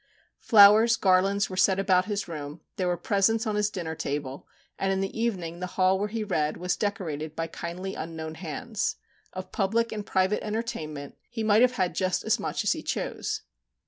Flowers, 0.39 0.97
garlands 0.97 1.47
were 1.47 1.55
set 1.55 1.77
about 1.77 2.05
his 2.05 2.27
room; 2.27 2.61
there 2.75 2.87
were 2.87 2.97
presents 2.97 3.45
on 3.45 3.55
his 3.55 3.69
dinner 3.69 3.93
table, 3.93 4.47
and 4.79 4.91
in 4.91 4.99
the 4.99 5.15
evening 5.15 5.59
the 5.59 5.67
hall 5.77 5.99
where 5.99 6.07
he 6.07 6.23
read 6.23 6.57
was 6.57 6.75
decorated 6.75 7.35
by 7.35 7.45
kindly 7.45 7.93
unknown 7.93 8.33
hands. 8.33 8.95
Of 9.31 9.51
public 9.51 9.91
and 9.91 10.03
private 10.03 10.41
entertainment 10.43 11.17
he 11.29 11.43
might 11.43 11.61
have 11.61 11.73
had 11.73 11.93
just 11.93 12.23
as 12.25 12.39
much 12.39 12.63
as 12.63 12.71
he 12.71 12.81
chose. 12.81 13.43